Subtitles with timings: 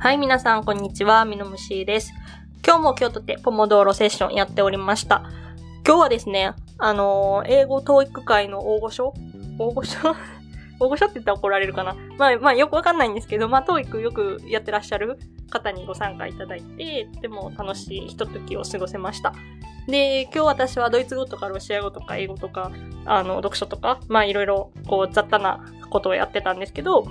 [0.00, 1.24] はい、皆さん、こんにちは。
[1.24, 2.12] ミノムシです。
[2.64, 5.24] 今日も京都でポモドーロセッションやっておりました。
[5.84, 9.12] 今日はですね、あのー英語 TOEIC 会の大御所？
[9.58, 10.14] 大御所？
[10.78, 11.96] 大御所って言ったら怒られるかな？
[12.16, 15.18] まあ、まあ、よくわかんないんですけど、まあ、TOEIC よくやってらっしゃる
[15.50, 19.32] 方にご参加いただいて、とても楽しいひとときを過ごせました。
[19.88, 22.70] で、今日私はドイツ語とかロシア語とか英語とか、
[23.04, 27.04] あの、読書とか、まあ、いろいろ、こう、雑多なことをやってたんですけど、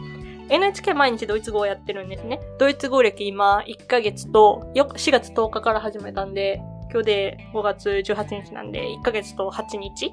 [0.50, 2.40] NHK 毎日ドイツ語をやってるんですね。
[2.58, 6.62] ドイツ語歴今1ヶ月と、4月10日から始めたんで、
[6.92, 10.12] 今日で5月18日なんで、1ヶ月と8日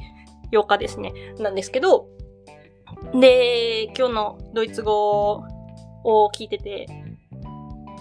[0.51, 1.12] ?8 日ですね。
[1.39, 2.09] なんですけど、
[3.15, 5.45] で、今日のドイツ語
[6.05, 6.87] を聞いてて、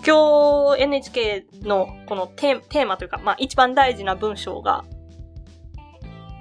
[0.06, 4.84] 今日 NHK のこのテーテーマというか、まあ一番大事な文章が、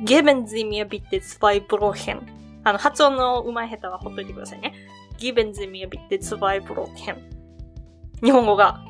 [0.05, 2.23] Geben Sie mir bitte zwei Brochen.
[2.65, 4.73] あの、発音の上手い下手はほっといてくださいね。
[5.23, 7.15] Geben Sie mir bitte zwei Brochen.
[8.25, 8.85] 日本語が、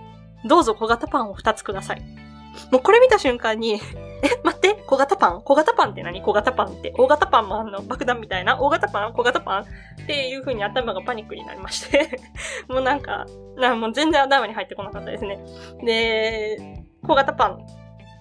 [0.47, 2.01] どうぞ小型パンを2つください。
[2.71, 3.75] もうこれ見た瞬間に、
[4.25, 5.43] え、待って、小型パン？
[5.43, 6.23] 小型パンって何？
[6.23, 6.95] 小型パンって。
[6.97, 8.59] 大型パンもあの爆弾みたいな？
[8.59, 9.13] 大型パン？
[9.13, 9.63] 小型パン？
[9.65, 9.67] っ
[10.07, 12.19] ていう風に頭がパニックになりまして。
[12.67, 13.27] もうなんか、
[13.59, 15.39] なもう全然頭に入ってこなかったですね。
[15.85, 17.59] で、小型パン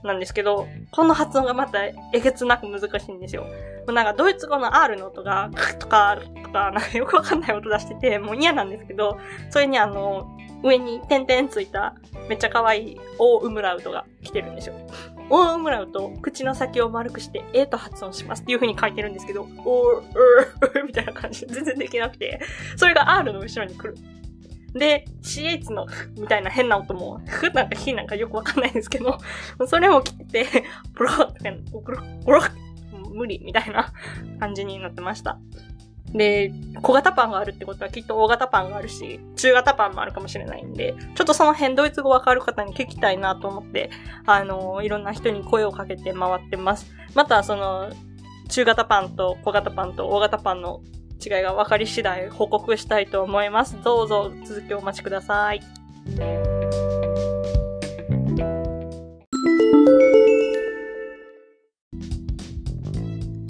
[0.03, 3.44] なんですけど、この発音がまたえげつなく難しいんですよ。
[3.44, 3.49] も
[3.89, 9.17] うなんかドイツ語の R の音が、クッとかとか、なんかよくわかんない音出してて、もう嫌なんですけど、
[9.49, 10.27] それにあの、
[10.63, 11.95] 上に点々ついた
[12.30, 14.75] めっちゃ可愛いオーウムラウトが来てるんですよ。
[15.30, 22.41] オーウムラウト、口の先を丸くして、えーと発音しますっていう風に書いてるんですけど、おー、うー、みたいな感じで全然できなくて、
[22.75, 23.97] それが R の後ろに来る。
[24.73, 25.86] で、CH の
[26.17, 29.17] みたいな変な音も、ふなんかひなんかよくわかんないんですけど、
[29.67, 31.52] それも来てて、 ブロッとか、
[31.83, 32.52] ブロッ、ブロッ、
[33.14, 33.92] 無理みたいな
[34.39, 35.39] 感じになってました。
[36.14, 43.89] で、小型パンがあるってことはきっと大型パンがあるし、中型パンもあるかもしれないんで、ちょっとその辺ドイツ語わかる方に聞きたいなと思って、
[44.26, 46.92] あの、いろんな人に声をかけて回ってます。
[47.15, 47.92] また、その、
[48.49, 50.82] 中型パンと小型パンと大型パンの
[51.23, 53.77] 違いが分かり次第報告したいと思います。
[53.83, 55.61] どうぞ続きをお待ちください。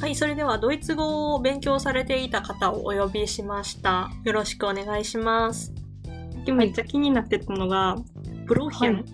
[0.02, 4.09] はい、それではドイツ語を勉強されていた方をお呼びしました。
[4.26, 5.74] よろしくお願いします。
[6.46, 7.96] 今めっちゃ気になってたのが、
[8.46, 9.06] ブローヘン、はい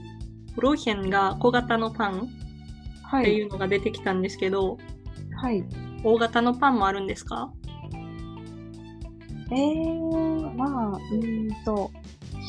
[0.56, 2.30] ブローヘンが小型のパン
[3.20, 3.44] ってい。
[3.44, 4.80] うのが出てきたんですけど、
[5.40, 5.64] はい。
[6.04, 7.52] 大型のパンもあるんですか？
[9.52, 11.92] えー、まあ、うーんと、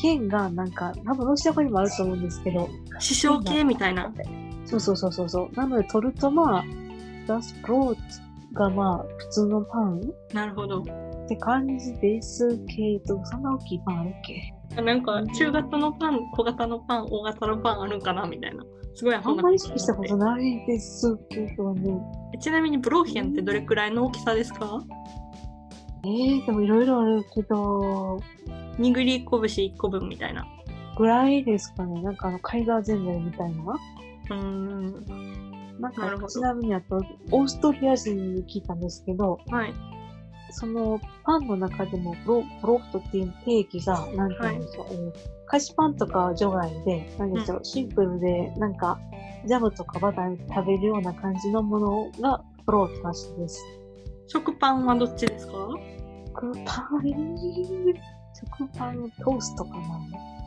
[0.01, 4.11] 県がなんか、多分ロシア語にもあると思うんですけど、師匠系みたいな。
[4.65, 5.55] そうそうそうそうそう。
[5.55, 6.63] なので取るとまあ、
[7.27, 7.99] ダスプロート
[8.53, 10.01] がまあ、普通のパン
[10.33, 10.81] なるほど。
[10.81, 10.85] っ
[11.27, 14.13] て感じですけど、そんな大きいパンあるっ
[14.75, 14.81] け？
[14.81, 18.63] なんか、中型のパン、小型のパン、大型のパンあるんかなみたいな。
[18.95, 21.99] すごいあんまり意識したことないですけどね。
[22.41, 24.81] ちなみにブローヘンってどれくらいの大きさですか？
[26.03, 28.21] えー、でもいろいろあるけど、
[28.77, 30.45] 握り拳1個分みたいな。
[30.97, 32.01] ぐらいですかね。
[32.01, 33.73] なんかあの、海岸全体みたいな。
[33.73, 35.79] うーん。
[35.79, 37.01] なんかなちなみにあと、
[37.31, 39.73] オーストリア人に聞いたんですけど、はい。
[40.51, 48.99] そのパンの中でもブロブロフトっていう定義が、なんて言うんでしょう、えー菓子パンとかは除外で、なんでしょう、シンプルで、なんか、
[49.47, 53.59] ジャムとかバターに食べるような感じのものがブロフトらしいです。
[54.31, 55.53] 食パンはどっちですか？
[56.35, 57.35] 食パン、
[58.33, 59.71] 食パントーストか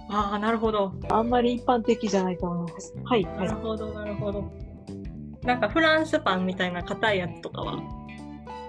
[0.09, 0.93] ああ、なるほど。
[1.09, 1.16] な。
[1.16, 2.94] あんまり一般的じゃないと思います。
[3.04, 3.32] はい、は。
[3.32, 4.44] ないるほど、なるほど。
[5.43, 7.82] なんかフランスパンみたいな硬いやつとかは？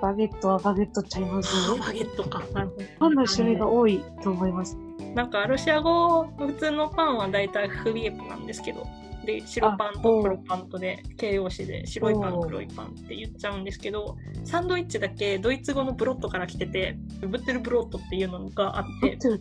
[0.02, 2.44] バゲットはバゲットちゃいますあーバゲットか。
[2.54, 2.84] なるほど。
[3.00, 4.76] パンの種類が多いと思います。
[5.14, 8.86] なんかロシア語、普通のパンはだいたいフリエプなんですけど、
[9.26, 19.40] で、白パンと黒パンとで、形容詞で白いパン、黒いパンって言っちゃうんですけど、サンドイッチだけドイツ語のブロットから来てて、ブッテルブロットっていうのがあって、ブッ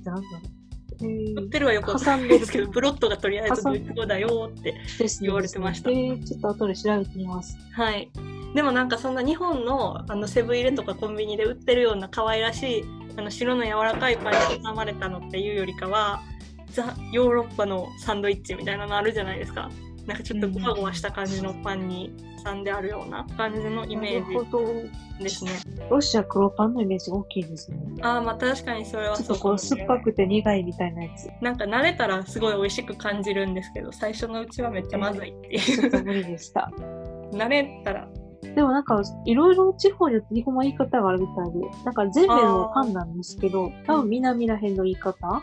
[1.00, 2.20] ーテルはよくわかん。
[2.20, 4.74] ないですけど、ブロットがとりあえずドイツ語だよって。
[5.20, 5.90] 言われてました。
[5.90, 7.56] えー、ちょっと後で調べてみます。
[7.72, 8.10] はい。
[8.54, 12.84] でもなんかそんな日本のあのセブン入れとかコンビニで売ってるような可愛らしい
[13.16, 16.22] あの白の柔らかいパンに挟まれたのっていうよりかは、
[16.72, 19.70] ザ・ヨーロッパのサンドイッチみたいなのあるじゃないですか。
[20.06, 22.12] なんかちょっとゴワゴワした感じのパンに
[22.44, 24.64] 挟んであるような感じのイメーど。
[24.64, 24.90] ジ
[25.22, 25.52] ですね。
[25.88, 27.78] ロシア黒パンのイメージが大きいですね。
[28.00, 31.28] ああ、まあ確かにそれはちょっそうかとこう酸っぱくて苦いみたいなやつ。
[31.40, 35.60] なんか慣れたらすごい美味しく感じるんですけど、最初のうちはめっちゃまずいっていう。
[35.60, 36.72] ちょっと無理でした。
[37.32, 38.08] 慣れたら、
[38.54, 45.42] でもなんか、いろいろ地方によって日本語言い方があるみたいで、なんか全部のパンなんですけど、多分南ら辺の言い方？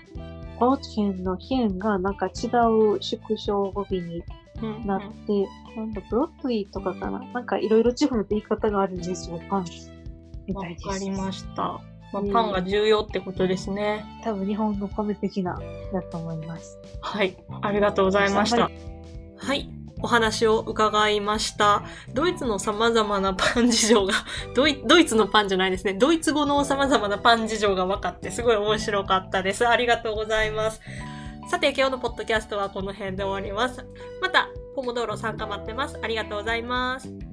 [0.59, 4.23] バーチェンの辺がなんか違う縮小語尾に
[4.61, 5.47] うんなって、
[5.77, 7.19] なんだ、ブロッドリーとかかな？
[7.33, 9.65] なんかいろいろ地方の言い方があるんですよ、パン。
[10.47, 10.87] みわたいです。
[10.87, 11.79] かりました。
[12.11, 14.03] まあうんパンが重要ってことですね。
[14.23, 15.59] 多分日本の米的な、
[15.93, 16.77] だと思います。
[17.01, 17.37] はい。
[17.61, 18.63] ありがとうございました。
[18.63, 18.71] は
[19.37, 19.69] はい。
[20.01, 21.83] お話を伺いました。
[22.13, 24.13] ドイツの様々なパン事情が、
[24.55, 25.93] ドイドイツのパンじゃないですね。
[25.93, 29.67] ドイツ語の様々なパン事情が分かってすごい面白かったです。
[29.67, 30.81] ありがとうございます。
[31.49, 33.85] さて、今日のポッドキャストはこの辺で終わります。
[34.21, 35.99] また、ポモドーロ参加待ってます。
[36.01, 37.28] ありがとうございます。